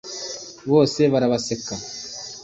[0.71, 1.73] bose barabaseka